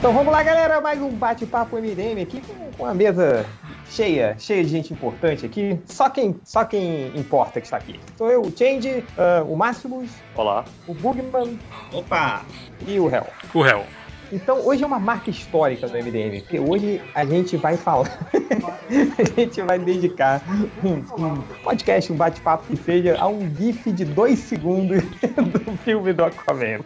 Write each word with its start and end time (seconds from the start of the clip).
Então 0.00 0.14
vamos 0.14 0.32
lá, 0.32 0.42
galera, 0.42 0.80
mais 0.80 0.98
um 0.98 1.10
bate-papo 1.10 1.76
MDM 1.76 2.22
aqui 2.22 2.42
com 2.78 2.86
a 2.86 2.94
mesa 2.94 3.44
cheia, 3.84 4.34
cheia 4.38 4.64
de 4.64 4.70
gente 4.70 4.94
importante 4.94 5.44
aqui. 5.44 5.78
Só 5.84 6.08
quem, 6.08 6.40
só 6.42 6.64
quem 6.64 7.08
importa 7.08 7.60
que 7.60 7.66
está 7.66 7.76
aqui. 7.76 8.00
Sou 8.16 8.30
eu, 8.30 8.40
o 8.40 8.50
Change, 8.50 9.04
uh, 9.18 9.44
o 9.46 9.54
Máximos. 9.54 10.10
Olá. 10.34 10.64
O 10.88 10.94
Bugman. 10.94 11.58
Opa! 11.92 12.46
E 12.88 12.98
o 12.98 13.14
Hell. 13.14 13.26
O 13.52 13.62
Hell. 13.62 13.84
Então, 14.32 14.64
hoje 14.64 14.84
é 14.84 14.86
uma 14.86 14.98
marca 14.98 15.28
histórica 15.28 15.88
do 15.88 15.96
MDM, 15.96 16.40
porque 16.40 16.60
hoje 16.60 17.00
a 17.14 17.24
gente 17.24 17.56
vai 17.56 17.76
falar, 17.76 18.28
a 19.18 19.40
gente 19.40 19.60
vai 19.62 19.78
dedicar 19.78 20.40
um, 20.84 20.98
um 21.20 21.42
podcast, 21.64 22.12
um 22.12 22.16
bate-papo 22.16 22.64
que 22.68 22.76
seja 22.76 23.16
a 23.18 23.26
um 23.26 23.52
GIF 23.56 23.90
de 23.90 24.04
dois 24.04 24.38
segundos 24.38 25.02
do 25.64 25.76
filme 25.78 26.12
do 26.12 26.24
Aquaman. 26.24 26.78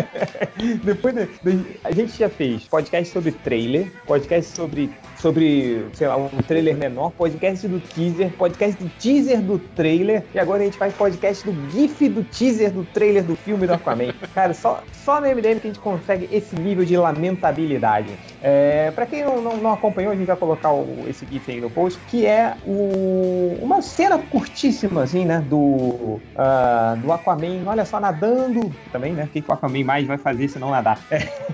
Depois, 0.82 1.14
de, 1.14 1.26
de, 1.42 1.80
a 1.84 1.92
gente 1.92 2.18
já 2.18 2.28
fez 2.28 2.64
podcast 2.64 3.12
sobre 3.12 3.32
trailer, 3.32 3.92
podcast 4.06 4.56
sobre 4.56 4.90
sobre, 5.18 5.84
sei 5.94 6.06
lá, 6.06 6.16
um 6.16 6.28
trailer 6.46 6.76
menor, 6.76 7.10
podcast 7.10 7.66
do 7.66 7.80
teaser, 7.80 8.30
podcast 8.34 8.82
do 8.82 8.88
teaser 8.98 9.40
do 9.40 9.58
trailer, 9.58 10.22
e 10.32 10.38
agora 10.38 10.62
a 10.62 10.64
gente 10.64 10.78
faz 10.78 10.94
podcast 10.94 11.44
do 11.44 11.70
GIF 11.70 12.08
do 12.08 12.22
teaser 12.22 12.70
do 12.70 12.84
trailer 12.84 13.24
do 13.24 13.34
filme 13.34 13.66
do 13.66 13.72
Aquaman. 13.72 14.12
Cara, 14.32 14.54
só, 14.54 14.82
só 14.92 15.20
no 15.20 15.26
MDM 15.26 15.58
que 15.60 15.66
a 15.66 15.70
gente 15.72 15.80
consegue 15.80 16.28
esse 16.32 16.54
nível 16.56 16.77
de 16.84 16.96
lamentabilidade. 16.96 18.10
É, 18.42 18.90
pra 18.92 19.06
quem 19.06 19.24
não, 19.24 19.40
não, 19.40 19.56
não, 19.56 19.72
acompanhou, 19.72 20.12
a 20.12 20.16
gente 20.16 20.26
vai 20.26 20.36
colocar 20.36 20.72
o, 20.72 21.04
esse 21.08 21.26
GIF 21.26 21.50
aí 21.50 21.60
no 21.60 21.68
post, 21.68 21.98
que 22.08 22.24
é 22.24 22.54
o, 22.64 23.58
uma 23.60 23.82
cena 23.82 24.18
curtíssima, 24.18 25.02
assim, 25.02 25.24
né, 25.24 25.44
do, 25.48 25.56
uh, 25.58 26.96
do 27.00 27.12
Aquaman, 27.12 27.62
olha 27.66 27.84
só, 27.84 27.98
nadando, 27.98 28.72
também, 28.92 29.12
né, 29.12 29.24
o 29.24 29.28
que, 29.28 29.42
que 29.42 29.50
o 29.50 29.54
Aquaman 29.54 29.84
mais 29.84 30.06
vai 30.06 30.18
fazer 30.18 30.48
se 30.48 30.58
não 30.58 30.70
nadar? 30.70 31.04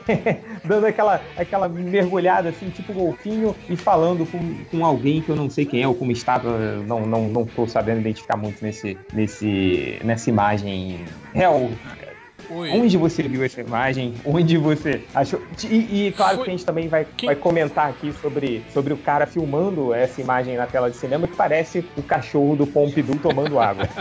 É, 0.06 0.36
dando 0.64 0.86
aquela, 0.86 1.20
aquela 1.36 1.68
mergulhada, 1.68 2.50
assim, 2.50 2.68
tipo 2.68 2.92
golfinho, 2.92 3.56
e 3.68 3.76
falando 3.76 4.26
com, 4.26 4.38
com 4.70 4.84
alguém 4.84 5.22
que 5.22 5.30
eu 5.30 5.36
não 5.36 5.48
sei 5.48 5.64
quem 5.64 5.82
é 5.82 5.88
ou 5.88 5.94
como 5.94 6.12
estava, 6.12 6.76
não, 6.86 7.06
não, 7.06 7.28
não 7.28 7.46
tô 7.46 7.66
sabendo 7.66 8.00
identificar 8.00 8.36
muito 8.36 8.62
nesse, 8.62 8.98
nesse, 9.12 9.98
nessa 10.04 10.28
imagem. 10.28 11.00
Real, 11.32 11.70
Oi. 12.50 12.70
Onde 12.70 12.96
você 12.96 13.22
viu 13.22 13.42
essa 13.42 13.60
imagem? 13.60 14.14
Onde 14.24 14.56
você 14.56 15.02
achou? 15.14 15.40
E, 15.64 16.06
e 16.06 16.12
claro 16.12 16.36
Foi. 16.36 16.44
que 16.44 16.50
a 16.50 16.52
gente 16.52 16.66
também 16.66 16.88
vai, 16.88 17.06
vai 17.24 17.36
comentar 17.36 17.88
aqui 17.88 18.12
sobre, 18.20 18.62
sobre 18.72 18.92
o 18.92 18.96
cara 18.96 19.26
filmando 19.26 19.94
essa 19.94 20.20
imagem 20.20 20.56
na 20.56 20.66
tela 20.66 20.90
de 20.90 20.96
cinema 20.96 21.26
que 21.26 21.36
parece 21.36 21.84
o 21.96 22.02
cachorro 22.02 22.56
do 22.56 22.66
Pompidou 22.66 23.16
tomando 23.16 23.58
água. 23.58 23.88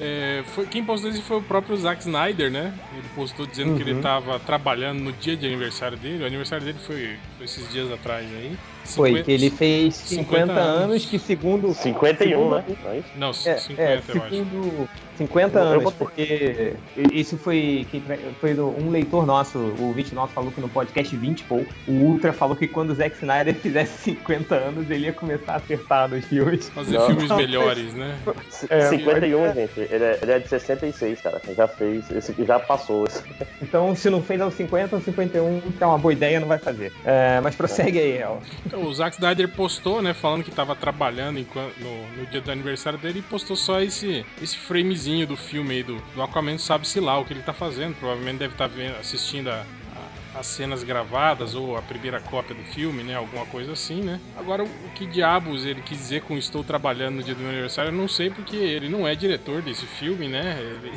é, 0.00 0.42
foi, 0.46 0.66
quem 0.66 0.84
postou 0.84 1.10
isso 1.10 1.22
foi 1.22 1.38
o 1.38 1.42
próprio 1.42 1.76
Zack 1.76 2.00
Snyder, 2.00 2.50
né? 2.50 2.72
Ele 2.92 3.08
postou 3.14 3.46
dizendo 3.46 3.70
uhum. 3.70 3.76
que 3.76 3.82
ele 3.82 3.96
estava 3.96 4.38
trabalhando 4.38 5.00
no 5.00 5.12
dia 5.12 5.36
de 5.36 5.46
aniversário 5.46 5.96
dele. 5.96 6.24
O 6.24 6.26
aniversário 6.26 6.64
dele 6.64 6.78
foi, 6.78 7.16
foi 7.36 7.44
esses 7.44 7.70
dias 7.72 7.90
atrás 7.92 8.26
aí. 8.26 8.56
Foi, 8.84 9.22
que 9.22 9.32
ele 9.32 9.48
fez 9.48 9.94
50, 9.94 10.24
50 10.24 10.52
anos, 10.52 10.82
anos, 10.82 11.06
que 11.06 11.18
segundo. 11.18 11.72
51, 11.72 12.28
segundo, 12.28 12.78
né? 12.84 13.04
Não, 13.16 13.32
50, 13.32 13.80
é, 13.80 13.94
é, 13.94 14.02
segundo, 14.02 14.88
50 15.16 15.58
anos, 15.58 15.92
porque 15.94 16.74
isso 17.12 17.36
foi, 17.36 17.86
foi 18.40 18.58
um 18.58 18.90
leitor 18.90 19.26
nosso, 19.26 19.58
o 19.58 19.92
20 19.92 20.14
nosso 20.14 20.32
falou 20.32 20.50
que 20.50 20.60
no 20.60 20.68
podcast 20.68 21.16
20 21.16 21.40
e 21.40 21.44
pouco, 21.44 21.74
o 21.86 21.92
Ultra 21.92 22.32
falou 22.32 22.56
que 22.56 22.66
quando 22.66 22.90
o 22.90 22.94
Zack 22.94 23.16
Snyder 23.16 23.54
fizesse 23.60 23.98
50 24.10 24.54
anos, 24.54 24.90
ele 24.90 25.06
ia 25.06 25.12
começar 25.12 25.52
a 25.52 25.56
acertar 25.56 26.08
nos 26.08 26.24
filmes. 26.24 26.68
Fazer 26.70 26.98
Não. 26.98 27.06
filmes 27.06 27.30
melhores, 27.30 27.94
né? 27.94 28.16
É, 28.68 28.88
51, 28.88 29.40
mas... 29.40 29.54
gente, 29.54 29.80
ele 29.80 30.04
é, 30.04 30.18
ele 30.22 30.32
é 30.32 30.38
de 30.38 30.48
66, 30.48 31.20
cara, 31.20 31.40
já 31.54 31.68
fez, 31.68 32.10
esse 32.10 32.34
já 32.44 32.58
passou. 32.58 33.06
Então, 33.60 33.94
se 33.94 34.08
não 34.08 34.22
fez 34.22 34.40
aos 34.40 34.54
50 34.54 34.96
ou 34.96 35.02
51, 35.02 35.60
que 35.60 35.82
é 35.82 35.86
uma 35.86 35.98
boa 35.98 36.12
ideia, 36.12 36.40
não 36.40 36.48
vai 36.48 36.58
fazer. 36.58 36.92
É, 37.04 37.40
mas 37.42 37.54
prossegue 37.54 37.98
aí, 37.98 38.18
El. 38.18 38.40
Então, 38.64 38.82
o 38.82 38.94
Zack 38.94 39.16
Snyder 39.16 39.48
postou, 39.48 40.00
né, 40.00 40.14
falando 40.14 40.42
que 40.42 40.50
estava 40.50 40.74
trabalhando 40.74 41.36
no, 41.36 42.16
no 42.16 42.26
dia 42.26 42.40
do 42.40 42.50
aniversário 42.50 42.98
dele 42.98 43.18
e 43.18 43.22
postou 43.22 43.56
só 43.56 43.80
esse, 43.80 44.24
esse 44.40 44.56
framezinho 44.56 45.03
do 45.26 45.36
filme 45.36 45.74
aí 45.74 45.82
do, 45.82 45.96
do 46.14 46.22
Aquaman, 46.22 46.56
sabe-se 46.56 46.98
lá 46.98 47.18
o 47.18 47.24
que 47.24 47.32
ele 47.32 47.42
tá 47.42 47.52
fazendo. 47.52 47.94
Provavelmente 47.96 48.38
deve 48.38 48.54
estar 48.54 48.68
tá 48.68 48.74
assistindo 48.98 49.48
a, 49.48 49.64
a, 50.34 50.38
as 50.38 50.46
cenas 50.46 50.82
gravadas 50.82 51.54
ou 51.54 51.76
a 51.76 51.82
primeira 51.82 52.20
cópia 52.20 52.54
do 52.54 52.62
filme, 52.62 53.02
né? 53.02 53.14
Alguma 53.14 53.44
coisa 53.46 53.72
assim, 53.72 54.00
né? 54.00 54.18
Agora, 54.36 54.64
o, 54.64 54.66
o 54.66 54.90
que 54.94 55.06
diabos 55.06 55.66
ele 55.66 55.82
quis 55.82 55.98
dizer 55.98 56.22
com 56.22 56.38
estou 56.38 56.64
trabalhando 56.64 57.16
no 57.16 57.22
dia 57.22 57.34
do 57.34 57.40
meu 57.40 57.50
aniversário, 57.50 57.90
eu 57.90 57.96
não 57.96 58.08
sei, 58.08 58.30
porque 58.30 58.56
ele 58.56 58.88
não 58.88 59.06
é 59.06 59.14
diretor 59.14 59.60
desse 59.60 59.84
filme, 59.84 60.26
né? 60.26 60.58
Ele... 60.58 60.92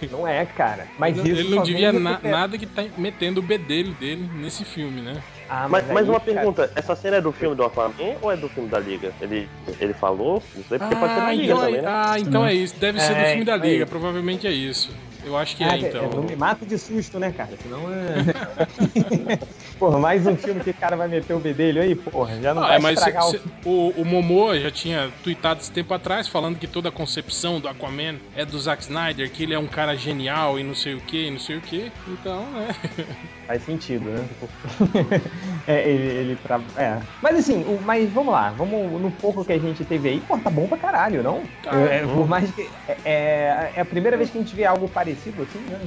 Não 0.10 0.26
é, 0.26 0.44
cara. 0.44 0.86
Mas 0.98 1.18
ele, 1.18 1.30
ele 1.30 1.54
não 1.54 1.62
devia 1.62 1.92
na, 1.92 2.20
nada 2.20 2.58
que 2.58 2.66
tá 2.66 2.84
metendo 2.96 3.40
o 3.40 3.42
bedelho 3.42 3.92
dele 3.94 4.28
nesse 4.34 4.64
filme, 4.64 5.00
né? 5.00 5.22
Ah, 5.48 5.68
mas, 5.68 5.84
mas, 5.84 5.94
mas 5.94 6.08
uma 6.08 6.20
pergunta, 6.20 6.70
essa 6.74 6.96
cena 6.96 7.16
é 7.16 7.20
do 7.20 7.32
filme 7.32 7.54
do 7.54 7.64
Aquaman 7.64 8.16
ou 8.20 8.32
é 8.32 8.36
do 8.36 8.48
filme 8.48 8.68
da 8.68 8.78
Liga? 8.78 9.12
Ele, 9.20 9.48
ele 9.80 9.92
falou? 9.92 10.42
Não 10.54 10.64
sei 10.64 10.78
porque 10.78 10.94
ah, 10.94 10.98
pode 10.98 11.14
ser 11.14 11.20
da 11.20 11.32
Liga 11.32 11.44
então 11.44 11.58
também, 11.60 11.82
né? 11.82 11.88
Ah, 11.88 12.16
então 12.18 12.46
é 12.46 12.54
isso. 12.54 12.76
Deve 12.76 13.00
ser 13.00 13.14
do 13.14 13.20
é, 13.20 13.28
filme 13.30 13.44
da 13.44 13.56
Liga, 13.56 13.82
é 13.84 13.86
provavelmente 13.86 14.46
é 14.46 14.50
isso. 14.50 14.90
Eu 15.26 15.36
acho 15.36 15.56
que 15.56 15.64
é, 15.64 15.68
ah, 15.68 15.76
é, 15.76 15.80
então. 15.80 16.08
Não 16.08 16.22
me 16.22 16.36
mata 16.36 16.64
de 16.64 16.78
susto, 16.78 17.18
né, 17.18 17.32
cara? 17.32 17.50
Senão 17.60 17.80
é. 17.92 19.38
porra, 19.76 19.98
mais 19.98 20.24
um 20.24 20.36
filme 20.36 20.60
que 20.60 20.70
o 20.70 20.74
cara 20.74 20.94
vai 20.94 21.08
meter 21.08 21.34
o 21.34 21.40
bedelho 21.40 21.82
aí, 21.82 21.96
porra, 21.96 22.40
já 22.40 22.54
não 22.54 22.62
ah, 22.62 22.68
vai 22.68 22.76
é, 22.76 22.78
mas 22.78 23.00
cê, 23.00 23.10
cê, 23.10 23.40
o... 23.64 23.92
o... 23.96 24.04
Momoa 24.04 24.60
já 24.60 24.70
tinha 24.70 25.10
tweetado 25.24 25.60
esse 25.60 25.72
tempo 25.72 25.92
atrás, 25.92 26.28
falando 26.28 26.56
que 26.56 26.68
toda 26.68 26.90
a 26.90 26.92
concepção 26.92 27.58
do 27.58 27.66
Aquaman 27.66 28.20
é 28.36 28.44
do 28.44 28.56
Zack 28.56 28.84
Snyder, 28.84 29.28
que 29.28 29.42
ele 29.42 29.52
é 29.52 29.58
um 29.58 29.66
cara 29.66 29.96
genial 29.96 30.60
e 30.60 30.62
não 30.62 30.76
sei 30.76 30.94
o 30.94 31.00
que, 31.00 31.28
não 31.28 31.40
sei 31.40 31.56
o 31.56 31.60
que. 31.60 31.90
Então, 32.06 32.46
né? 32.52 32.68
Faz 33.48 33.64
sentido, 33.64 34.04
né? 34.04 34.28
é, 35.66 35.88
ele, 35.88 36.06
ele 36.06 36.36
tra... 36.36 36.60
é. 36.76 37.00
Mas 37.20 37.36
assim, 37.36 37.62
o, 37.62 37.80
mas 37.84 38.08
vamos 38.10 38.32
lá, 38.32 38.50
vamos 38.56 39.00
no 39.00 39.10
pouco 39.10 39.44
que 39.44 39.52
a 39.52 39.58
gente 39.58 39.84
teve 39.84 40.08
aí, 40.08 40.20
pô, 40.20 40.38
tá 40.38 40.50
bom 40.50 40.68
pra 40.68 40.78
caralho, 40.78 41.22
não? 41.22 41.42
Tá. 41.64 41.76
É, 41.76 42.02
por 42.06 42.28
mais 42.28 42.48
que. 42.52 42.68
É, 42.88 42.96
é, 43.04 43.72
é 43.76 43.80
a 43.80 43.84
primeira 43.84 44.16
vez 44.16 44.30
que 44.30 44.38
a 44.38 44.40
gente 44.40 44.54
vê 44.54 44.64
algo 44.64 44.88
parecido 44.88 45.15
parecido, 45.16 45.42
assim, 45.42 45.58
né? 45.70 45.80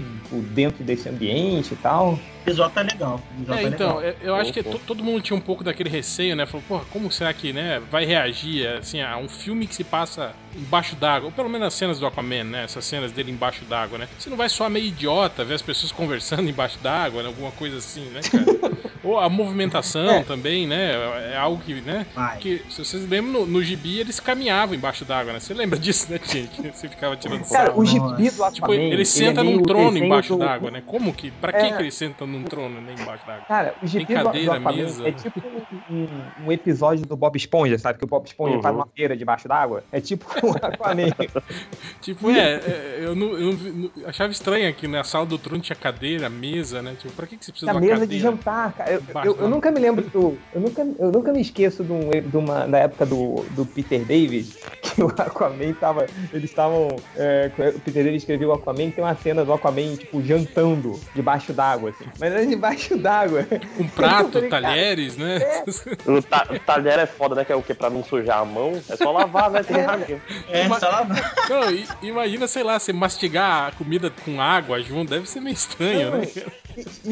Dentro 0.54 0.84
desse 0.84 1.08
ambiente 1.08 1.74
e 1.74 1.78
tal. 1.78 2.14
O 2.14 2.20
visual 2.46 2.70
tá 2.70 2.82
legal. 2.82 3.22
Visual 3.38 3.58
é, 3.58 3.62
tá 3.62 3.68
então, 3.68 3.98
legal. 3.98 4.16
eu 4.22 4.36
acho 4.36 4.52
que 4.52 4.64
todo 4.64 5.04
mundo 5.04 5.22
tinha 5.22 5.38
um 5.38 5.42
pouco 5.42 5.64
daquele 5.64 5.90
receio, 5.90 6.36
né? 6.36 6.46
Falou, 6.46 6.64
porra, 6.68 6.86
como 6.90 7.12
será 7.12 7.34
que 7.34 7.54
né, 7.54 7.82
vai 7.92 8.06
reagir 8.06 8.68
assim, 8.68 9.02
a 9.02 9.18
um 9.18 9.30
filme 9.30 9.68
que 9.68 9.76
se 9.76 9.84
passa 9.84 10.34
embaixo 10.56 10.96
d'água? 10.96 11.28
Ou 11.28 11.32
pelo 11.32 11.50
menos 11.50 11.68
as 11.68 11.74
cenas 11.74 12.00
do 12.00 12.06
Aquaman, 12.06 12.44
né? 12.46 12.64
Essas 12.64 12.86
cenas 12.86 13.12
dele 13.12 13.32
embaixo 13.32 13.64
d'água, 13.66 13.98
né? 13.98 14.08
Você 14.18 14.30
não 14.30 14.38
vai 14.38 14.50
soar 14.50 14.70
meio 14.70 14.86
idiota 14.86 15.46
ver 15.46 15.56
as 15.56 15.62
pessoas 15.62 15.92
conversando 15.94 16.50
embaixo 16.50 16.80
d'água, 16.80 17.22
né? 17.22 17.30
alguma 17.30 17.52
coisa 17.52 17.78
assim, 17.78 18.06
né, 18.06 18.22
cara? 18.22 18.80
Ou 19.04 19.20
a 19.20 19.30
movimentação 19.30 20.10
é. 20.10 20.24
também, 20.24 20.68
né? 20.68 20.92
É 21.34 21.38
algo 21.38 21.62
que, 21.64 21.76
né? 21.82 22.06
Vai. 22.14 22.38
Que, 22.38 22.62
se 22.70 22.84
vocês 22.84 23.08
lembram, 23.08 23.42
no, 23.42 23.46
no 23.46 23.64
gibi 23.64 24.00
eles 24.00 24.20
caminhavam 24.20 24.76
embaixo 24.76 25.06
d'água, 25.06 25.34
né? 25.34 25.40
Você 25.40 25.54
lembra 25.54 25.78
disso, 25.80 26.12
né, 26.12 26.20
gente? 26.24 26.62
Você 26.62 26.90
ficava 26.90 27.16
tirando 27.16 27.48
Cara, 27.48 27.78
o 27.78 27.86
gibi 27.86 28.30
do 28.30 28.44
Aquaman... 28.44 28.52
Tipo, 28.52 28.74
ele 28.74 29.06
senta 29.06 29.42
ele 29.42 29.50
é 29.50 29.56
num 29.56 29.64
trono 29.64 29.98
embaixo 29.98 30.36
do... 30.36 30.40
d'água, 30.40 30.72
né? 30.72 30.84
Como 30.86 31.14
que... 31.14 31.32
Pra 31.32 31.52
é... 31.58 31.70
que, 31.70 31.78
que 31.78 31.82
ele 31.84 31.92
senta 31.92 32.26
num 32.26 32.44
trono, 32.44 32.82
né? 32.82 32.96
Embaixo 33.00 33.26
d'água? 33.26 33.46
Cara, 33.48 33.76
o 33.82 33.88
gibi 33.88 34.06
do, 34.06 34.24
do 34.24 34.52
Aquaman 34.52 34.76
mesa. 34.76 35.08
é 35.08 35.12
tipo 35.12 35.42
um, 35.90 36.08
um, 36.46 36.52
episódio 36.52 37.06
do 37.06 37.16
Bob 37.16 37.36
Esponja, 37.38 37.78
sabe? 37.78 38.00
Que 38.00 38.06
o 38.06 38.08
Bob 38.08 38.26
Esponja 38.26 38.56
uhum. 38.58 38.62
faz 38.62 38.76
uma 38.76 38.88
feira 38.88 39.16
debaixo 39.16 39.48
d'água. 39.48 39.84
É 39.92 40.02
tipo 40.02 40.26
o 40.46 40.52
Aquaman. 40.52 41.10
tipo, 42.02 42.30
é, 42.32 42.56
é 42.56 42.98
eu, 43.02 43.16
não, 43.16 43.38
eu 43.38 43.54
não, 43.54 43.92
achava 44.06 44.32
estranho 44.32 44.70
aqui, 44.70 44.88
na 44.88 45.04
sala 45.04 45.26
do 45.26 45.38
trono 45.38 45.62
tinha 45.62 45.76
cadeira, 45.76 46.30
mesa, 46.30 46.82
né? 46.82 46.96
Tipo, 47.00 47.14
pra 47.14 47.26
que, 47.26 47.38
que 47.38 47.46
você 47.46 47.52
precisa 47.52 47.72
de 47.72 47.78
uma 47.78 47.82
mesa 47.82 48.02
cadeira? 48.02 48.14
de 48.14 48.20
jantar, 48.20 48.74
cara. 48.74 48.89
Eu, 48.90 49.04
eu, 49.24 49.38
eu, 49.42 49.50
nunca 49.50 49.70
me 49.72 49.80
lembro 49.80 50.04
do. 50.10 50.38
Eu 50.54 50.62
nunca, 50.62 50.82
eu 50.82 51.12
nunca 51.12 51.32
me 51.32 51.42
esqueço 51.42 51.84
de, 51.84 51.92
um, 51.92 52.10
de 52.10 52.38
uma, 52.38 52.66
da 52.68 52.80
época 52.80 53.06
do, 53.06 53.46
do 53.52 53.66
Peter 53.66 54.04
David, 54.04 54.56
que 54.82 55.04
o 55.04 55.08
Aquaman 55.08 55.74
tava. 55.74 56.08
Eles 56.34 56.50
estavam. 56.50 56.88
É, 57.16 57.52
o 57.76 57.80
Peter 57.80 58.04
David 58.04 58.18
escreveu 58.18 58.50
o 58.50 58.54
Aquaman, 58.54 58.90
tem 58.90 59.04
uma 59.04 59.16
cena 59.16 59.46
do 59.46 59.54
Aquaman, 59.54 59.96
tipo, 59.96 60.24
jantando 60.24 61.00
debaixo 61.14 61.54
d'água, 61.54 61.92
assim. 61.92 62.06
Mas 62.20 62.34
é 62.34 62.46
debaixo 62.46 62.98
d'água. 62.98 63.48
Com 63.78 63.88
prato, 63.90 64.32
falei, 64.32 64.50
talheres, 64.50 65.18
né? 65.18 65.38
É. 65.38 65.64
O, 66.10 66.22
ta, 66.22 66.48
o 66.50 66.60
talher 66.60 67.00
é 67.00 67.06
foda, 67.06 67.36
né? 67.36 67.46
Que 67.46 67.54
é 67.54 67.56
o 67.56 67.62
que? 67.62 67.74
Pra 67.74 67.90
não 67.90 68.04
sujar 68.04 68.40
a 68.40 68.46
mão. 68.46 68.74
É 68.90 68.96
só 68.96 69.12
lavar, 69.12 69.52
né? 69.52 69.62
Tem 69.64 69.78
é, 69.78 70.62
é 70.62 70.70
só 70.80 70.90
lavar. 70.90 71.34
Não, 71.50 71.64
imagina, 72.02 72.48
sei 72.48 72.64
lá, 72.64 72.80
você 72.80 72.92
mastigar 72.92 73.68
a 73.68 73.72
comida 73.72 74.12
com 74.26 74.42
água 74.42 74.82
junto, 74.82 75.12
deve 75.12 75.30
ser 75.30 75.40
meio 75.40 75.54
estranho, 75.54 76.12
não, 76.12 76.18
né? 76.20 76.28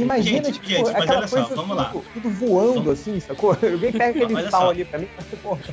Imagina, 0.01 0.45
gente, 0.45 0.59
tipo, 0.59 0.67
gente, 0.67 0.89
aquela 0.89 1.27
coisa 1.27 1.47
só, 1.47 1.55
vamos 1.55 1.69
tudo, 1.69 1.75
lá. 1.75 1.93
tudo 2.13 2.29
voando 2.29 2.73
vamos... 2.83 2.99
assim, 2.99 3.19
sacou? 3.19 3.51
Alguém 3.61 3.91
pega 3.91 4.23
aquele 4.23 4.49
pau 4.49 4.69
ali 4.69 4.85
pra 4.85 4.99
mim. 4.99 5.07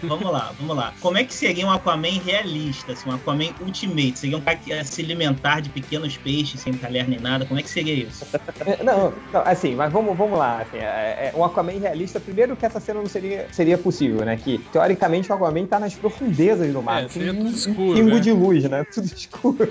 Vamos 0.03 0.31
lá, 0.31 0.53
vamos 0.59 0.76
lá. 0.76 0.94
Como 1.00 1.19
é 1.19 1.25
que 1.25 1.35
seria 1.35 1.67
um 1.67 1.71
Aquaman 1.71 2.21
realista, 2.25 2.93
assim, 2.93 3.09
um 3.09 3.15
Aquaman 3.15 3.50
Ultimate? 3.61 4.19
Seria 4.19 4.37
um 4.37 4.41
cara 4.41 4.56
que 4.56 4.71
ia 4.71 4.85
se 4.85 5.00
alimentar 5.03 5.61
de 5.61 5.69
pequenos 5.69 6.17
peixes 6.17 6.61
sem 6.61 6.73
talher 6.75 7.09
nem 7.09 7.19
nada? 7.19 7.44
Como 7.44 7.59
é 7.59 7.62
que 7.62 7.71
seria 7.71 7.94
isso? 7.94 8.26
Não, 8.82 9.12
não 9.32 9.43
assim, 9.44 9.75
mas 9.75 9.93
vamos, 9.93 10.17
vamos 10.17 10.38
lá. 10.38 10.62
Assim, 10.62 10.79
é, 10.79 11.32
é, 11.32 11.32
um 11.35 11.44
Aquaman 11.44 11.79
realista, 11.79 12.19
primeiro 12.19 12.56
que 12.56 12.65
essa 12.65 12.81
cena 12.81 13.00
não 13.00 13.06
seria, 13.06 13.47
seria 13.53 13.77
possível, 13.77 14.25
né? 14.25 14.37
Que, 14.37 14.59
teoricamente, 14.73 15.31
o 15.31 15.35
Aquaman 15.35 15.67
tá 15.67 15.79
nas 15.79 15.94
profundezas 15.94 16.73
do 16.73 16.82
mar. 16.82 17.05
É, 17.05 17.09
seria 17.09 17.35
tudo 17.35 17.50
escuro, 17.50 17.91
um 17.91 17.94
pingo 17.94 18.15
né? 18.15 18.20
de 18.20 18.32
luz, 18.32 18.65
né? 18.65 18.85
Tudo 18.94 19.06
escuro. 19.06 19.69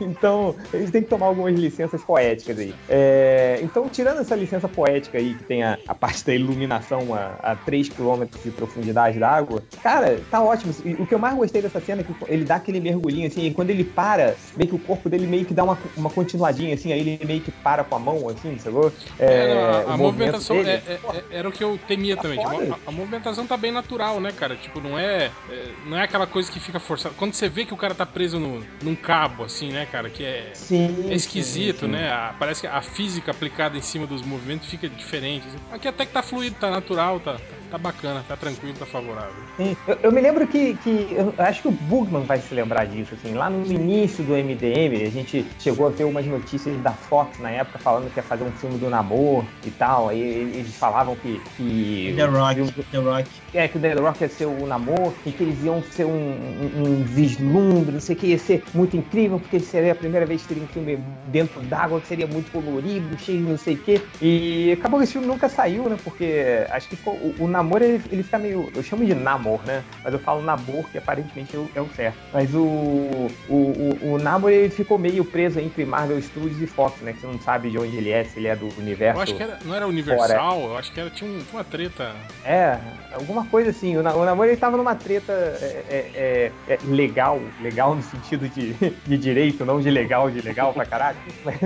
então, 0.00 0.54
eles 0.72 0.90
têm 0.90 1.02
que 1.02 1.08
tomar 1.08 1.26
algumas 1.26 1.54
licenças 1.54 2.02
poéticas 2.02 2.58
aí. 2.58 2.74
É, 2.88 3.60
então, 3.62 3.88
tirando 3.88 4.20
essa 4.20 4.34
licença 4.34 4.68
poética 4.68 5.18
aí, 5.18 5.34
que 5.34 5.44
tem 5.44 5.62
a, 5.62 5.78
a 5.86 5.94
parte 5.94 6.24
da 6.24 6.34
iluminação 6.34 7.14
a, 7.14 7.36
a 7.42 7.56
3 7.56 7.88
km 7.88 8.24
de 8.42 8.50
profundidade 8.50 9.18
da 9.18 9.30
água, 9.30 9.62
cara, 9.82 10.20
tá 10.30 10.42
ótimo. 10.42 10.72
O 10.98 11.06
que 11.06 11.14
eu 11.14 11.18
mais 11.18 11.36
gostei 11.36 11.62
dessa 11.62 11.80
cena 11.80 12.00
é 12.00 12.04
que 12.04 12.12
ele 12.28 12.44
dá 12.44 12.56
aquele 12.56 12.80
mergulhinho 12.80 13.26
assim, 13.26 13.46
e 13.46 13.54
quando 13.54 13.70
ele 13.70 13.84
para, 13.84 14.34
meio 14.56 14.68
que 14.70 14.76
o 14.76 14.78
corpo 14.78 15.08
dele 15.08 15.26
meio 15.26 15.44
que 15.44 15.54
dá 15.54 15.64
uma, 15.64 15.78
uma 15.96 16.10
continuadinha 16.10 16.74
assim, 16.74 16.92
aí 16.92 17.00
ele 17.00 17.24
meio 17.24 17.40
que 17.40 17.50
para 17.50 17.84
com 17.84 17.94
a 17.94 17.98
mão, 17.98 18.28
assim, 18.28 18.56
sacou? 18.58 18.92
É, 19.18 19.84
o 19.86 19.90
a, 19.90 19.94
a 19.94 19.96
movimentação 19.96 20.56
é- 20.56 20.74
é- 20.74 21.00
é- 21.14 21.24
era 21.38 21.48
o 21.48 21.52
que 21.52 21.62
eu 21.62 21.78
temia 21.78 22.16
Tá 22.16 22.22
também. 22.22 22.38
Tipo, 22.38 22.72
a, 22.72 22.78
a 22.86 22.92
movimentação 22.92 23.46
tá 23.46 23.56
bem 23.56 23.70
natural, 23.72 24.20
né, 24.20 24.32
cara? 24.32 24.56
Tipo, 24.56 24.80
não 24.80 24.98
é, 24.98 25.30
é- 25.48 25.72
não 25.86 25.96
é 25.98 26.02
aquela 26.02 26.26
coisa 26.26 26.50
que 26.50 26.60
fica 26.60 26.78
forçada. 26.80 27.14
Quando 27.16 27.34
você 27.34 27.48
vê 27.48 27.64
que 27.64 27.74
o 27.74 27.76
cara 27.76 27.94
tá 27.94 28.04
preso 28.06 28.38
no, 28.38 28.62
num 28.82 28.94
cabo, 28.94 29.44
assim, 29.44 29.70
né, 29.70 29.86
cara, 29.86 30.10
que 30.10 30.24
é, 30.24 30.52
Sim, 30.54 31.10
é 31.10 31.14
esquisito, 31.14 31.80
sim, 31.80 31.86
sim. 31.86 31.92
né? 31.92 32.34
Parece 32.38 32.60
que 32.62 32.66
a 32.66 32.82
física 32.82 33.32
aplicada 33.42 33.76
em 33.76 33.82
cima 33.82 34.06
dos 34.06 34.22
movimentos 34.22 34.68
fica 34.68 34.88
diferente. 34.88 35.46
assim. 35.48 35.58
Aqui 35.72 35.88
até 35.88 36.06
que 36.06 36.12
tá 36.12 36.22
fluido, 36.22 36.56
tá 36.58 36.70
natural, 36.70 37.18
tá, 37.18 37.34
tá 37.34 37.61
bacana, 37.78 38.24
tá 38.26 38.36
tranquilo, 38.36 38.78
tá 38.78 38.86
favorável. 38.86 39.42
Sim. 39.56 39.76
Eu, 39.86 39.96
eu 40.04 40.12
me 40.12 40.20
lembro 40.20 40.46
que, 40.46 40.74
que 40.76 41.14
eu 41.14 41.34
acho 41.38 41.62
que 41.62 41.68
o 41.68 41.70
Bugman 41.72 42.22
vai 42.24 42.40
se 42.40 42.54
lembrar 42.54 42.86
disso, 42.86 43.14
assim, 43.14 43.32
lá 43.34 43.48
no 43.50 43.64
início 43.70 44.24
do 44.24 44.32
MDM, 44.34 45.04
a 45.06 45.10
gente 45.10 45.46
chegou 45.58 45.86
a 45.86 45.90
ver 45.90 46.04
umas 46.04 46.26
notícias 46.26 46.76
da 46.78 46.92
Fox 46.92 47.38
na 47.38 47.50
época 47.50 47.78
falando 47.78 48.10
que 48.10 48.18
ia 48.18 48.22
fazer 48.22 48.44
um 48.44 48.52
filme 48.52 48.78
do 48.78 48.88
namoro 48.90 49.46
e 49.64 49.70
tal, 49.70 50.08
aí 50.08 50.20
eles 50.20 50.74
falavam 50.76 51.14
que, 51.16 51.40
que 51.56 52.14
The 52.16 52.24
Rock, 52.24 52.54
filme- 52.54 52.72
The 52.90 52.98
Rock. 52.98 53.30
é, 53.54 53.68
que 53.68 53.78
o 53.78 53.80
The 53.80 53.92
Rock 53.94 54.22
ia 54.22 54.28
ser 54.28 54.46
o 54.46 54.66
namoro 54.66 55.14
e 55.24 55.32
que 55.32 55.42
eles 55.42 55.62
iam 55.64 55.82
ser 55.82 56.04
um, 56.04 56.12
um, 56.12 56.82
um 57.00 57.04
vislumbre, 57.04 57.92
não 57.92 58.00
sei 58.00 58.14
o 58.16 58.18
que, 58.18 58.26
ia 58.28 58.38
ser 58.38 58.62
muito 58.74 58.96
incrível, 58.96 59.38
porque 59.38 59.60
seria 59.60 59.92
a 59.92 59.94
primeira 59.96 60.26
vez 60.26 60.42
que 60.42 60.48
teria 60.48 60.62
um 60.62 60.66
filme 60.68 60.96
dentro 61.26 61.60
d'água, 61.60 62.00
que 62.00 62.06
seria 62.08 62.26
muito 62.26 62.50
colorido, 62.50 63.16
cheio 63.18 63.44
de 63.44 63.50
não 63.50 63.56
sei 63.58 63.74
o 63.74 63.78
que. 63.78 64.00
E 64.20 64.72
acabou 64.72 64.98
que 64.98 65.04
esse 65.04 65.12
filme 65.12 65.26
nunca 65.26 65.48
saiu, 65.48 65.88
né? 65.88 65.96
Porque 66.02 66.66
acho 66.70 66.88
que 66.88 66.96
ficou- 66.96 67.14
o, 67.14 67.44
o 67.44 67.48
namoro 67.48 67.61
ele, 67.82 68.02
ele 68.10 68.22
fica 68.22 68.38
meio. 68.38 68.70
Eu 68.74 68.82
chamo 68.82 69.04
de 69.04 69.14
namor, 69.14 69.60
né? 69.64 69.82
Mas 70.02 70.12
eu 70.12 70.18
falo 70.18 70.42
namor, 70.42 70.88
que 70.90 70.98
aparentemente 70.98 71.54
é 71.56 71.58
o, 71.58 71.68
é 71.74 71.80
o 71.80 71.88
certo. 71.94 72.18
Mas 72.32 72.54
o, 72.54 72.60
o, 72.60 73.28
o, 73.48 73.98
o 74.14 74.18
namor 74.18 74.50
ele 74.50 74.70
ficou 74.70 74.98
meio 74.98 75.24
preso 75.24 75.60
entre 75.60 75.84
Marvel 75.84 76.20
Studios 76.20 76.60
e 76.60 76.66
Fox, 76.66 77.00
né? 77.00 77.12
Que 77.12 77.20
você 77.20 77.26
não 77.26 77.40
sabe 77.40 77.70
de 77.70 77.78
onde 77.78 77.96
ele 77.96 78.10
é, 78.10 78.24
se 78.24 78.38
ele 78.38 78.48
é 78.48 78.56
do 78.56 78.68
universo. 78.78 79.18
Eu 79.18 79.22
acho 79.22 79.34
que 79.36 79.42
era, 79.42 79.58
não 79.64 79.74
era 79.74 79.86
universal, 79.86 80.60
eu 80.62 80.76
acho 80.76 80.92
que 80.92 81.00
era, 81.00 81.10
tinha, 81.10 81.30
um- 81.30 81.42
uma 81.52 81.64
treta. 81.64 82.12
É, 82.44 82.78
alguma 83.14 83.44
coisa 83.46 83.70
assim. 83.70 83.96
O, 83.96 84.00
o 84.00 84.24
namoro 84.24 84.48
ele 84.48 84.56
tava 84.56 84.76
numa 84.76 84.94
treta 84.94 85.32
é, 85.32 85.84
é, 85.88 86.52
é, 86.68 86.74
é, 86.74 86.78
legal, 86.84 87.40
legal 87.60 87.94
no 87.94 88.02
sentido 88.02 88.48
de, 88.48 88.72
de 88.72 89.18
direito, 89.18 89.64
não 89.64 89.80
de 89.80 89.90
legal, 89.90 90.30
de 90.30 90.40
legal 90.40 90.72
pra 90.72 90.84
caralho. 90.84 91.18
Mas, 91.44 91.56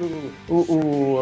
o, 0.00 0.32
o, 0.48 0.74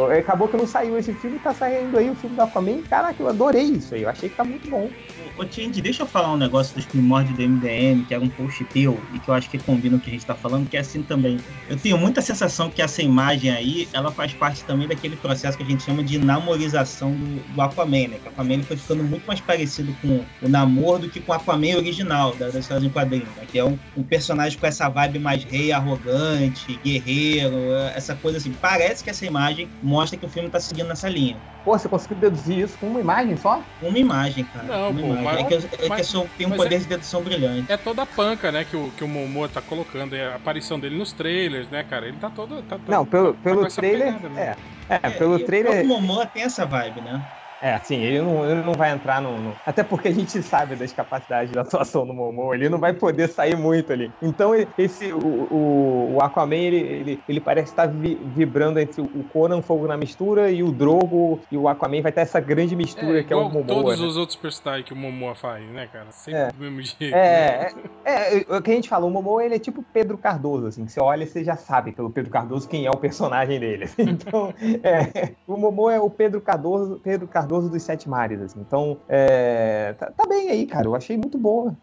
o- 0.06 0.10
acabou 0.18 0.48
que 0.48 0.56
não 0.56 0.66
saiu 0.66 0.96
esse 0.98 1.12
filme, 1.14 1.38
tá 1.38 1.52
saindo 1.54 1.96
aí 1.98 2.10
o 2.10 2.14
filme 2.14 2.36
da 2.36 2.44
Aquaman. 2.44 2.82
Caraca, 2.82 3.20
eu 3.22 3.28
adorei 3.28 3.62
isso 3.62 3.94
aí, 3.94 4.02
eu 4.02 4.08
achei 4.12 4.28
que 4.28 4.36
tá 4.36 4.44
muito 4.44 4.68
bom. 4.70 4.88
Ô, 5.36 5.44
Tindy, 5.44 5.80
deixa 5.80 6.02
eu 6.02 6.06
falar 6.06 6.32
um 6.32 6.36
negócio 6.36 6.74
dos 6.74 6.84
primórdios 6.84 7.36
do 7.36 7.42
MDM, 7.42 8.04
que 8.04 8.14
era 8.14 8.22
um 8.22 8.28
post 8.28 8.64
teu, 8.66 9.00
e 9.14 9.18
que 9.18 9.28
eu 9.28 9.34
acho 9.34 9.48
que 9.48 9.58
combina 9.58 9.96
com 9.96 10.00
o 10.00 10.04
que 10.04 10.10
a 10.10 10.12
gente 10.12 10.26
tá 10.26 10.34
falando, 10.34 10.68
que 10.68 10.76
é 10.76 10.80
assim 10.80 11.02
também. 11.02 11.38
Eu 11.68 11.76
tenho 11.76 11.96
muita 11.98 12.20
sensação 12.20 12.70
que 12.70 12.82
essa 12.82 13.02
imagem 13.02 13.50
aí, 13.50 13.88
ela 13.92 14.10
faz 14.10 14.32
parte 14.34 14.62
também 14.64 14.86
daquele 14.86 15.16
processo 15.16 15.56
que 15.56 15.64
a 15.64 15.66
gente 15.66 15.82
chama 15.82 16.02
de 16.02 16.18
namorização 16.18 17.12
do, 17.12 17.54
do 17.54 17.62
Aquaman, 17.62 18.08
né? 18.08 18.18
Que 18.22 18.28
o 18.28 18.30
Aquaman 18.30 18.54
ele 18.54 18.62
foi 18.62 18.76
ficando 18.76 19.02
muito 19.02 19.26
mais 19.26 19.40
parecido 19.40 19.94
com 20.02 20.24
o 20.42 20.48
Namor 20.48 20.98
do 20.98 21.08
que 21.08 21.20
com 21.20 21.32
o 21.32 21.34
Aquaman 21.34 21.76
original, 21.76 22.34
da, 22.34 22.50
da 22.50 22.58
história 22.58 22.86
em 22.86 22.90
quadrinhos, 22.90 23.28
né? 23.36 23.46
Que 23.50 23.58
é 23.58 23.64
um, 23.64 23.78
um 23.96 24.02
personagem 24.02 24.58
com 24.58 24.66
essa 24.66 24.88
vibe 24.88 25.18
mais 25.18 25.44
rei, 25.44 25.72
arrogante, 25.72 26.78
guerreiro, 26.84 27.56
essa 27.94 28.14
coisa 28.14 28.38
assim. 28.38 28.52
Parece 28.60 29.02
que 29.02 29.10
essa 29.10 29.24
imagem 29.24 29.68
mostra 29.82 30.18
que 30.18 30.26
o 30.26 30.28
filme 30.28 30.50
tá 30.50 30.60
seguindo 30.60 30.88
nessa 30.88 31.08
linha. 31.08 31.36
Pô, 31.64 31.78
você 31.78 31.88
conseguiu 31.88 32.16
deduzir 32.16 32.58
isso 32.58 32.76
com 32.78 32.88
uma 32.88 33.00
imagem 33.00 33.36
só? 33.36 33.62
Uma 33.80 33.98
imagem, 34.02 34.44
cara. 34.44 34.64
Não, 34.66 34.90
uma 34.90 35.00
pô, 35.00 35.06
imagem. 35.06 35.24
mas- 35.24 35.40
é 35.40 35.44
que 35.44 35.54
é 35.54 35.78
que 35.78 35.88
mas- 35.88 35.98
eu 36.00 36.04
sou, 36.04 36.28
tenho 36.36 36.50
um 36.50 36.56
poder 36.56 36.74
é- 36.74 36.78
de 36.78 36.86
dedução 36.86 37.22
brilhante. 37.22 37.70
É 37.72 37.76
toda 37.76 38.02
a 38.02 38.06
panca, 38.06 38.52
né, 38.52 38.64
que 38.64 38.76
o, 38.76 38.90
que 38.92 39.02
o 39.04 39.08
Momoa 39.08 39.48
tá 39.48 39.60
colocando, 39.62 40.14
é 40.14 40.26
a 40.26 40.34
aparição 40.36 40.78
dele 40.78 40.96
nos 40.96 41.12
trailers, 41.12 41.68
né, 41.70 41.82
cara? 41.82 42.06
Ele 42.08 42.16
tá 42.18 42.28
todo. 42.30 42.62
Tá, 42.62 42.78
tá- 42.78 42.92
Não, 42.92 43.06
pelo, 43.06 43.34
com 43.34 43.40
pelo 43.42 43.66
essa 43.66 43.80
trailer. 43.80 44.06
pegada, 44.14 44.28
né? 44.28 44.54
É, 44.88 44.96
é, 45.02 45.10
pelo 45.10 45.38
e 45.38 45.44
trailer. 45.44 45.84
O 45.84 45.88
Momoa 45.88 46.26
tem 46.26 46.42
essa 46.42 46.66
vibe, 46.66 47.00
né? 47.00 47.22
É, 47.62 47.74
assim, 47.74 47.94
ele 47.96 48.20
não, 48.20 48.44
ele 48.44 48.62
não 48.62 48.72
vai 48.72 48.90
entrar 48.90 49.22
no, 49.22 49.38
no- 49.38 49.54
Até 49.64 49.84
porque 49.84 50.08
a 50.08 50.12
gente 50.12 50.42
sabe 50.42 50.74
das 50.74 50.92
capacidades 50.92 51.52
da 51.52 51.60
atuação 51.60 52.04
do 52.04 52.12
Momo, 52.12 52.52
ele 52.52 52.68
não 52.68 52.78
vai 52.78 52.92
poder 52.92 53.28
sair 53.28 53.56
muito 53.56 53.92
ali. 53.92 54.10
Então, 54.20 54.52
esse, 54.76 55.12
o, 55.12 55.18
o, 55.20 56.14
o 56.16 56.22
Aquaman, 56.22 56.56
ele, 56.56 56.76
ele, 56.78 57.22
ele 57.28 57.40
parece 57.40 57.70
estar 57.70 57.86
vi- 57.86 58.18
vibrando 58.34 58.80
entre 58.80 59.00
o 59.00 59.22
Conan, 59.32 59.62
Fogo 59.62 59.86
na 59.86 59.96
Mistura, 59.96 60.50
e 60.50 60.60
o 60.62 60.72
Drogo 60.72 61.40
e 61.52 61.56
o 61.56 61.68
Aquaman 61.68 62.02
vai 62.02 62.10
ter 62.10 62.22
essa 62.22 62.40
grande 62.40 62.74
mistura 62.74 63.22
que 63.22 63.32
é 63.32 63.36
o 63.36 63.44
Momoa. 63.48 63.64
todos 63.64 64.00
né? 64.00 64.06
os 64.06 64.16
outros 64.16 64.36
personagens 64.36 64.84
que 64.84 64.92
o 64.92 64.96
Momoa 64.96 65.36
faz, 65.36 65.64
né, 65.70 65.86
cara? 65.86 66.10
Sempre 66.10 66.40
É. 66.40 66.48
do 66.48 66.58
mesmo 66.58 66.82
jeito. 66.82 67.14
É, 67.14 67.70
é, 68.04 68.38
é, 68.38 68.56
o 68.56 68.60
que 68.60 68.72
a 68.72 68.74
gente 68.74 68.88
fala, 68.88 69.06
o 69.06 69.10
Momoa 69.10 69.44
ele 69.44 69.54
é 69.54 69.58
tipo 69.60 69.84
Pedro 69.92 70.18
Cardoso, 70.18 70.66
assim, 70.66 70.84
que 70.84 70.90
você 70.90 71.00
olha 71.00 71.22
e 71.22 71.26
você 71.28 71.44
já 71.44 71.54
sabe 71.54 71.92
pelo 71.92 72.10
Pedro 72.10 72.30
Cardoso 72.32 72.68
quem 72.68 72.86
é 72.86 72.90
o 72.90 72.96
personagem 72.96 73.60
dele. 73.60 73.84
assim. 73.84 74.02
Então, 74.32 74.52
é, 74.82 75.32
o 75.46 75.56
Momoa 75.56 75.94
é 75.94 76.00
o 76.00 76.10
Pedro 76.10 76.40
Cardoso, 76.40 77.00
Pedro 77.04 77.28
Cardoso 77.28 77.51
dos 77.60 77.82
Sete 77.82 78.08
Mares, 78.08 78.40
assim. 78.40 78.60
Então, 78.60 78.98
é, 79.08 79.94
tá, 79.98 80.10
tá 80.10 80.26
bem 80.28 80.50
aí, 80.50 80.66
cara, 80.66 80.86
eu 80.86 80.94
achei 80.94 81.16
muito 81.16 81.38
boa. 81.38 81.76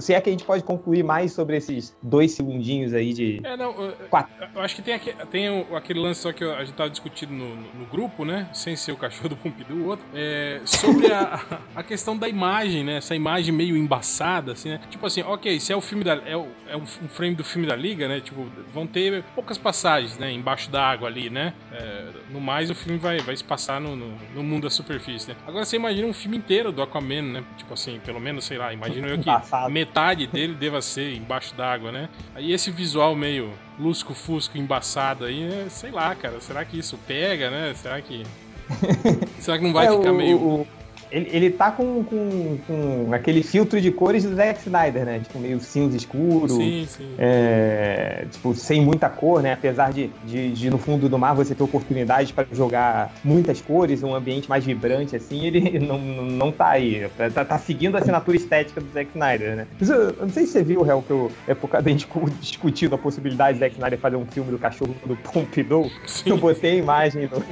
Se 0.00 0.14
é 0.14 0.20
que 0.20 0.28
a 0.28 0.32
gente 0.32 0.44
pode 0.44 0.62
concluir 0.64 1.02
mais 1.02 1.32
sobre 1.32 1.56
esses 1.56 1.96
dois 2.02 2.32
segundinhos 2.32 2.92
aí 2.94 3.12
de... 3.12 3.40
É, 3.44 3.56
não, 3.56 3.72
eu- 3.72 3.92
Quatro. 4.08 4.32
eu 4.54 4.60
acho 4.60 4.76
que 4.76 4.82
tem, 4.82 4.94
aqui, 4.94 5.12
tem 5.30 5.48
aquele 5.74 6.00
lance 6.00 6.20
só 6.20 6.32
que 6.32 6.44
a 6.44 6.64
gente 6.64 6.74
tava 6.76 6.90
discutindo 6.90 7.32
no, 7.32 7.54
no- 7.56 7.86
grupo, 7.86 8.24
né? 8.24 8.48
Sem 8.52 8.74
ser 8.74 8.90
o 8.92 8.96
cachorro 8.96 9.28
do 9.30 9.36
Pompidou, 9.36 9.76
o 9.76 9.86
outro. 9.86 10.04
É, 10.12 10.60
sobre 10.64 11.10
a, 11.12 11.40
a 11.74 11.82
questão 11.82 12.16
da 12.16 12.28
imagem, 12.28 12.82
né? 12.84 12.96
Essa 12.96 13.14
imagem 13.14 13.54
meio 13.54 13.76
embaçada, 13.76 14.52
assim, 14.52 14.70
né? 14.70 14.80
Tipo 14.90 15.06
assim, 15.06 15.22
ok, 15.22 15.58
se 15.60 15.72
é 15.72 15.76
o 15.76 15.80
filme 15.80 16.02
da. 16.02 16.14
É, 16.26 16.36
o- 16.36 16.48
é 16.68 16.76
um, 16.76 16.82
um 16.82 17.08
frame 17.08 17.34
do 17.36 17.44
filme 17.44 17.66
da 17.66 17.76
Liga, 17.76 18.08
né? 18.08 18.20
Tipo, 18.20 18.44
vão 18.74 18.86
ter 18.86 19.22
poucas 19.34 19.56
passagens, 19.56 20.18
né? 20.18 20.32
Embaixo 20.32 20.68
da 20.70 20.82
água 20.82 21.08
ali, 21.08 21.30
né? 21.30 21.54
É, 21.78 22.06
no 22.30 22.40
mais, 22.40 22.70
o 22.70 22.74
filme 22.74 22.98
vai, 22.98 23.18
vai 23.20 23.36
se 23.36 23.44
passar 23.44 23.78
no, 23.80 23.94
no, 23.94 24.16
no 24.34 24.42
mundo 24.42 24.62
da 24.64 24.70
superfície, 24.70 25.28
né? 25.30 25.36
Agora 25.46 25.64
você 25.64 25.76
imagina 25.76 26.06
um 26.06 26.12
filme 26.14 26.36
inteiro 26.38 26.72
do 26.72 26.80
Aquaman, 26.82 27.20
né? 27.22 27.44
Tipo 27.58 27.74
assim, 27.74 28.00
pelo 28.04 28.18
menos, 28.18 28.44
sei 28.46 28.56
lá, 28.56 28.72
imagino 28.72 29.06
eu 29.06 29.18
que 29.18 29.28
Embaçado. 29.28 29.70
metade 29.70 30.26
dele 30.26 30.54
deva 30.58 30.80
ser 30.80 31.14
embaixo 31.14 31.54
d'água, 31.54 31.92
né? 31.92 32.08
Aí 32.34 32.52
esse 32.52 32.70
visual 32.70 33.14
meio 33.14 33.52
lusco-fusco 33.78 34.56
embaçado 34.56 35.24
aí, 35.26 35.44
né? 35.44 35.66
sei 35.68 35.90
lá, 35.90 36.14
cara, 36.14 36.40
será 36.40 36.64
que 36.64 36.78
isso 36.78 36.96
pega, 37.06 37.50
né? 37.50 37.74
Será 37.74 38.00
que. 38.00 38.22
será 39.38 39.58
que 39.58 39.64
não 39.64 39.72
vai 39.72 39.86
É, 39.86 39.90
ficar 39.90 40.12
o- 40.12 40.14
meio. 40.16 40.36
o- 40.38 40.66
ele, 41.10 41.28
ele 41.32 41.50
tá 41.50 41.70
com, 41.70 42.02
com, 42.04 42.58
com 42.66 43.12
aquele 43.12 43.42
filtro 43.42 43.80
de 43.80 43.90
cores 43.90 44.24
do 44.24 44.34
Zack 44.34 44.60
Snyder, 44.60 45.04
né? 45.04 45.20
Tipo, 45.20 45.38
meio 45.38 45.60
cinza 45.60 45.96
escuro. 45.96 46.48
Sim, 46.48 46.86
sim. 46.88 47.14
É, 47.18 48.26
tipo, 48.30 48.54
sem 48.54 48.84
muita 48.84 49.08
cor, 49.08 49.42
né? 49.42 49.52
Apesar 49.52 49.92
de, 49.92 50.10
de, 50.24 50.52
de, 50.52 50.70
no 50.70 50.78
fundo 50.78 51.08
do 51.08 51.18
mar 51.18 51.34
você 51.34 51.54
ter 51.54 51.62
oportunidade 51.62 52.32
para 52.32 52.46
jogar 52.52 53.12
muitas 53.22 53.60
cores, 53.60 54.02
um 54.02 54.14
ambiente 54.14 54.48
mais 54.48 54.64
vibrante, 54.64 55.14
assim, 55.14 55.46
ele 55.46 55.78
não, 55.86 55.98
não 55.98 56.50
tá 56.50 56.70
aí. 56.70 57.08
Tá, 57.32 57.44
tá 57.44 57.58
seguindo 57.58 57.96
a 57.96 58.00
assinatura 58.00 58.36
estética 58.36 58.80
do 58.80 58.90
Zack 58.92 59.10
Snyder, 59.10 59.56
né? 59.56 59.66
Mas 59.78 59.88
eu, 59.88 59.96
eu 59.96 60.16
não 60.20 60.30
sei 60.30 60.46
se 60.46 60.52
você 60.52 60.62
viu, 60.62 60.84
Hel, 60.84 61.02
que 61.06 61.10
eu, 61.10 61.30
é 61.46 61.54
por 61.54 61.68
causa 61.68 61.84
da 61.84 61.90
gente 61.90 62.08
discutindo 62.40 62.94
a 62.94 62.98
possibilidade 62.98 63.58
do 63.58 63.60
Zack 63.60 63.74
Snyder 63.74 63.98
fazer 63.98 64.16
um 64.16 64.26
filme 64.26 64.50
do 64.50 64.58
cachorro 64.58 64.94
do 65.04 65.16
Pompidou. 65.16 65.90
Sim. 66.06 66.30
Eu 66.30 66.36
botei 66.36 66.72
a 66.72 66.76
imagem 66.76 67.28
no, 67.28 67.44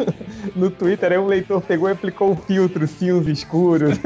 no 0.65 0.71
Twitter, 0.71 1.13
aí 1.13 1.19
um 1.19 1.27
leitor 1.27 1.61
pegou 1.63 1.89
e 1.89 1.93
aplicou 1.93 2.33
um 2.33 2.37
filtro 2.37 2.87
cinza 2.87 3.31
escuro 3.45 3.89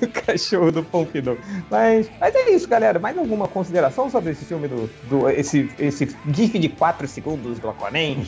do 0.00 0.08
cachorro 0.24 0.72
do 0.72 0.82
Pompidou. 0.82 1.36
Mas, 1.70 2.10
mas 2.20 2.34
é 2.34 2.50
isso, 2.50 2.68
galera. 2.68 2.98
Mais 2.98 3.16
alguma 3.16 3.46
consideração 3.46 4.10
sobre 4.10 4.32
esse 4.32 4.44
filme 4.44 4.66
do. 4.68 4.90
do 5.08 5.28
esse, 5.28 5.70
esse 5.78 6.08
GIF 6.32 6.58
de 6.58 6.68
4 6.68 7.06
segundos 7.06 7.58
do 7.58 7.68
Aquaman? 7.68 8.24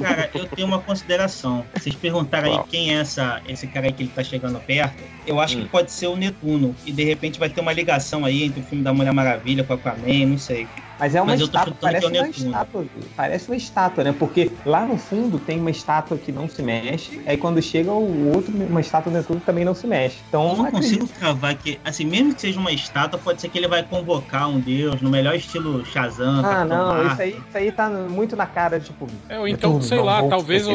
Cara, 0.00 0.30
eu 0.34 0.46
tenho 0.46 0.66
uma 0.68 0.80
consideração. 0.80 1.64
Vocês 1.74 1.94
perguntaram 1.94 2.48
aí 2.48 2.54
Qual? 2.54 2.66
quem 2.66 2.94
é 2.94 3.00
essa, 3.00 3.40
esse 3.48 3.66
cara 3.66 3.86
aí 3.86 3.92
que 3.92 4.02
ele 4.02 4.12
tá 4.14 4.22
chegando 4.24 4.58
perto. 4.60 5.02
Eu 5.26 5.40
acho 5.40 5.56
Hum. 5.56 5.62
que 5.62 5.68
pode 5.68 5.92
ser 5.92 6.06
o 6.06 6.16
Netuno. 6.16 6.74
E 6.86 6.90
de 6.92 7.04
repente 7.04 7.38
vai 7.38 7.48
ter 7.48 7.60
uma 7.60 7.72
ligação 7.72 8.24
aí 8.24 8.44
entre 8.44 8.60
o 8.60 8.64
filme 8.64 8.82
da 8.82 8.92
Mulher 8.92 9.12
Maravilha 9.12 9.62
com 9.62 9.72
o 9.74 9.76
Aquaman, 9.76 10.26
não 10.26 10.38
sei. 10.38 10.66
Mas 10.98 11.14
é 11.14 11.20
uma 11.20 11.32
Mas 11.32 11.40
estátua, 11.40 11.74
parece 11.80 12.04
é 12.04 12.08
o 12.08 12.12
uma 12.12 12.28
estátua. 12.28 12.86
Parece 13.16 13.48
uma 13.48 13.56
estátua, 13.56 14.04
né? 14.04 14.14
Porque 14.16 14.50
lá 14.64 14.86
no 14.86 14.96
fundo 14.96 15.38
tem 15.38 15.58
uma 15.58 15.70
estátua 15.70 16.16
que 16.16 16.30
não 16.30 16.48
se 16.48 16.62
mexe, 16.62 17.20
aí 17.26 17.36
quando 17.36 17.60
chega 17.60 17.90
o 17.90 18.31
outro, 18.36 18.52
uma 18.56 18.80
estátua 18.80 19.10
do 19.12 19.18
Netuno 19.18 19.40
que 19.40 19.46
também 19.46 19.64
não 19.64 19.74
se 19.74 19.86
mexe. 19.86 20.18
Então, 20.28 20.50
Eu 20.50 20.56
não 20.56 20.66
acredito. 20.66 20.98
consigo 21.00 21.18
cravar 21.18 21.54
que, 21.56 21.78
assim, 21.84 22.04
mesmo 22.04 22.34
que 22.34 22.40
seja 22.40 22.58
uma 22.60 22.72
estátua, 22.72 23.18
pode 23.18 23.40
ser 23.40 23.48
que 23.48 23.58
ele 23.58 23.68
vai 23.68 23.82
convocar 23.82 24.48
um 24.48 24.58
deus 24.60 25.00
no 25.00 25.10
melhor 25.10 25.34
estilo 25.34 25.84
Shazam. 25.86 26.40
Ah, 26.40 26.42
Capitão 26.42 26.66
não, 26.78 26.86
Marvel. 26.88 27.12
isso 27.12 27.22
aí, 27.22 27.30
isso 27.48 27.58
aí 27.58 27.72
tá 27.72 27.88
muito 27.88 28.34
na 28.36 28.46
cara, 28.46 28.78
tipo. 28.80 29.06
É, 29.28 29.38
ou 29.38 29.46
então, 29.48 29.70
Netuno, 29.70 29.82
sei 29.88 29.98
não 29.98 30.04
lá, 30.04 30.22
talvez 30.28 30.66
o, 30.66 30.72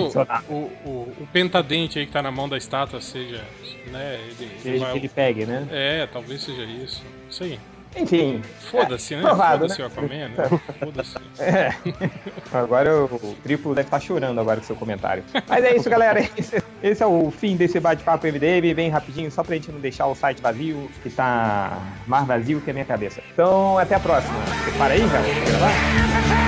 o, 0.49 0.53
o, 0.85 0.89
o 1.21 1.27
pentadente 1.33 1.99
aí 1.99 2.05
que 2.05 2.11
tá 2.11 2.21
na 2.21 2.31
mão 2.31 2.47
da 2.47 2.57
estátua 2.57 3.01
seja. 3.01 3.43
Né, 3.91 4.19
ele, 4.21 4.51
ele 4.65 4.69
Ele, 4.75 4.79
vai- 4.79 4.95
ele 4.97 5.09
pegue, 5.09 5.45
né? 5.45 5.65
É, 5.71 6.07
talvez 6.11 6.41
seja 6.43 6.63
isso. 6.63 7.01
Não 7.25 7.31
sei. 7.31 7.59
Enfim. 7.95 8.41
Foda-se, 8.69 9.15
né? 9.15 9.21
Provado, 9.21 9.61
Foda-se 9.69 9.79
né? 9.81 9.85
o 9.85 9.87
Aquaman, 9.87 10.27
né? 10.29 10.59
Foda-se. 10.79 11.15
É. 11.39 11.73
Agora 12.53 13.05
o 13.05 13.35
triplo 13.41 13.73
deve 13.73 13.87
estar 13.87 13.99
chorando 13.99 14.39
agora 14.39 14.59
com 14.59 14.65
seu 14.65 14.75
comentário. 14.75 15.23
Mas 15.47 15.63
é 15.63 15.75
isso, 15.75 15.89
galera. 15.89 16.19
Esse, 16.37 16.61
esse 16.81 17.03
é 17.03 17.05
o 17.05 17.31
fim 17.31 17.55
desse 17.55 17.79
bate-papo 17.79 18.27
MDM, 18.27 18.73
bem 18.73 18.89
rapidinho, 18.89 19.31
só 19.31 19.43
pra 19.43 19.55
gente 19.55 19.71
não 19.71 19.79
deixar 19.79 20.07
o 20.07 20.15
site 20.15 20.41
vazio, 20.41 20.89
que 21.01 21.09
tá 21.09 21.77
mais 22.05 22.25
vazio 22.25 22.61
que 22.61 22.69
a 22.69 22.73
minha 22.73 22.85
cabeça. 22.85 23.21
Então, 23.33 23.77
até 23.77 23.95
a 23.95 23.99
próxima. 23.99 24.35
Você 24.63 24.77
para 24.77 24.93
aí, 24.93 25.01
já? 25.01 26.46